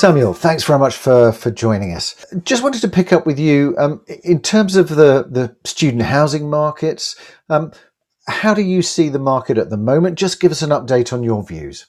[0.00, 2.24] Samuel, thanks very much for, for joining us.
[2.42, 6.48] Just wanted to pick up with you um, in terms of the, the student housing
[6.48, 7.16] markets.
[7.50, 7.70] Um,
[8.26, 10.16] how do you see the market at the moment?
[10.16, 11.84] Just give us an update on your views.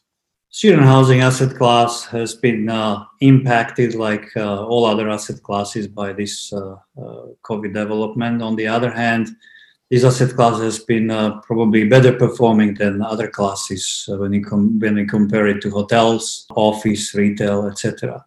[0.49, 6.11] Student housing asset class has been uh, impacted, like uh, all other asset classes, by
[6.11, 8.41] this uh, uh COVID development.
[8.41, 9.29] On the other hand,
[9.91, 14.41] this asset class has been uh, probably better performing than other classes uh, when you
[14.41, 18.25] com- when you compare it to hotels, office, retail, etc.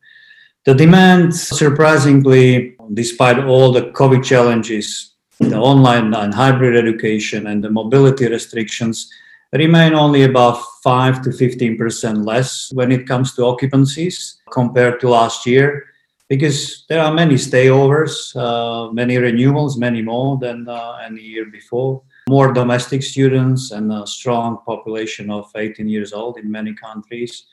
[0.67, 7.71] The demand, surprisingly, despite all the COVID challenges, the online and hybrid education and the
[7.71, 9.11] mobility restrictions,
[9.55, 15.47] remain only about 5 to 15% less when it comes to occupancies compared to last
[15.47, 15.94] year
[16.29, 22.03] because there are many stayovers, uh, many renewals, many more than uh, any year before.
[22.29, 27.47] More domestic students and a strong population of 18 years old in many countries.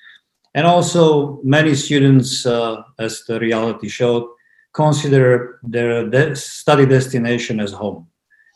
[0.53, 4.27] And also, many students, uh, as the reality showed,
[4.73, 8.07] consider their de- study destination as home.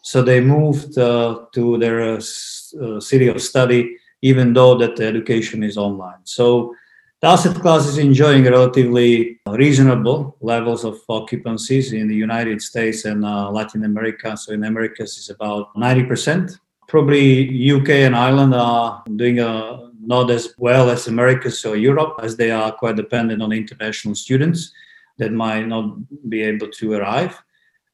[0.02, 2.22] So they moved uh, to their uh,
[2.82, 6.20] uh, city of study, even though that the education is online.
[6.24, 6.76] So
[7.22, 13.26] the asset class is enjoying relatively reasonable levels of occupancies in the United States and
[13.26, 14.36] uh, Latin America.
[14.36, 16.60] So in Americas, it's about 90%.
[16.88, 22.36] Probably UK and Ireland are doing uh, not as well as America, so Europe, as
[22.36, 24.74] they are quite dependent on international students
[25.18, 25.96] that might not
[26.30, 27.42] be able to arrive.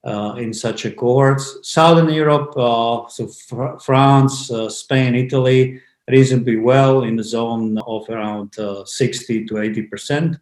[0.04, 1.60] Uh, in such a cohorts.
[1.62, 5.80] Southern Europe, uh, so fr- France, uh, Spain, Italy,
[6.12, 10.38] reasonably well in the zone of around uh, 60 to 80 percent.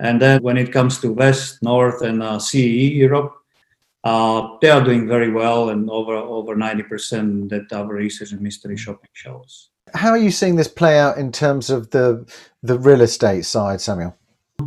[0.00, 3.34] And then when it comes to West, North, and uh, CE Europe,
[4.04, 8.40] uh, they are doing very well and over over 90 percent that our research and
[8.40, 9.70] mystery shopping shows.
[9.94, 12.24] How are you seeing this play out in terms of the
[12.62, 14.16] the real estate side, Samuel?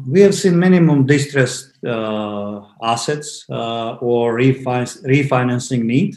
[0.07, 6.16] We have seen minimum distressed uh, assets uh, or refi- refinancing need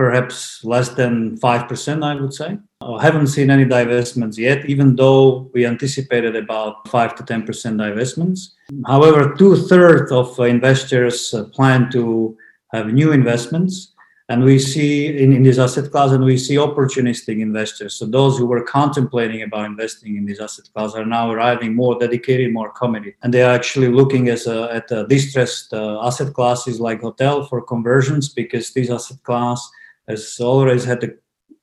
[0.00, 2.58] perhaps less than 5%, I would say.
[2.82, 7.44] I haven't seen any divestments yet, even though we anticipated about 5 to 10%
[7.76, 8.52] divestments.
[8.86, 12.38] However, two thirds of investors uh, plan to
[12.72, 13.92] have new investments.
[14.30, 17.96] And we see in, in this asset class, and we see opportunistic investors.
[17.96, 21.98] So those who were contemplating about investing in this asset class are now arriving more
[21.98, 26.32] dedicated, more committed, and they are actually looking as a, at a distressed uh, asset
[26.32, 29.68] classes like hotel for conversions because this asset class
[30.06, 31.18] has always had the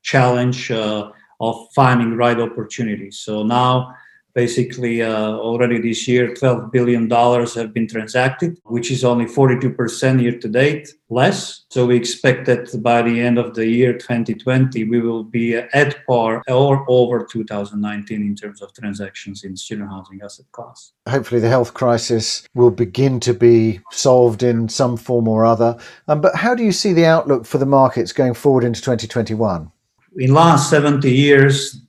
[0.07, 3.19] challenge uh, of finding right opportunities.
[3.19, 3.93] So now,
[4.33, 10.37] basically, uh, already this year, $12 billion have been transacted, which is only 42% year
[10.39, 11.65] to date less.
[11.69, 16.05] So we expect that by the end of the year 2020, we will be at
[16.05, 20.93] par or over 2019 in terms of transactions in student housing asset class.
[21.09, 25.77] Hopefully, the health crisis will begin to be solved in some form or other.
[26.07, 29.71] Um, but how do you see the outlook for the markets going forward into 2021?
[30.17, 31.81] In last 70 years,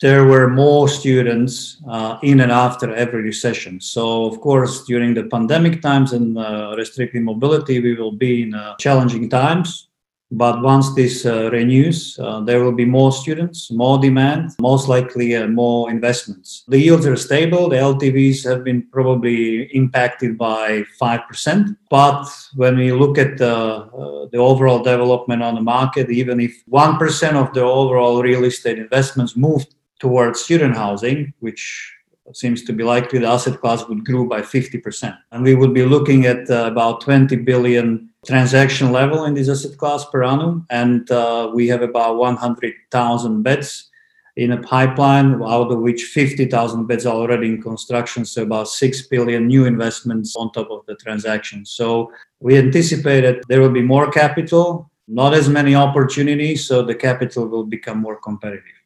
[0.00, 3.80] there were more students uh, in and after every recession.
[3.80, 8.54] So, of course, during the pandemic times and uh, restricted mobility, we will be in
[8.54, 9.88] uh, challenging times.
[10.36, 15.36] But once this uh, renews, uh, there will be more students, more demand, most likely
[15.36, 16.64] uh, more investments.
[16.66, 17.68] The yields are stable.
[17.68, 21.76] The LTVs have been probably impacted by 5%.
[21.88, 27.34] But when we look at the, the overall development on the market, even if 1%
[27.34, 31.94] of the overall real estate investments moved towards student housing, which
[32.32, 35.16] seems to be likely, the asset class would grow by 50%.
[35.30, 39.76] And we would be looking at uh, about 20 billion transaction level in this asset
[39.78, 40.66] class per annum.
[40.70, 43.90] And uh, we have about 100,000 beds
[44.36, 48.24] in a pipeline, out of which 50,000 beds are already in construction.
[48.24, 51.64] So about 6 billion new investments on top of the transaction.
[51.64, 56.66] So we anticipate that there will be more capital, not as many opportunities.
[56.66, 58.83] So the capital will become more competitive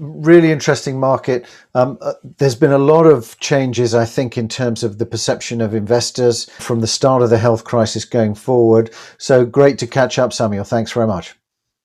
[0.00, 1.46] really interesting market.
[1.74, 5.60] Um, uh, there's been a lot of changes, I think, in terms of the perception
[5.60, 8.90] of investors from the start of the health crisis going forward.
[9.18, 10.64] So great to catch up, Samuel.
[10.64, 11.34] Thanks very much.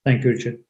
[0.06, 0.63] Thank you, Richard.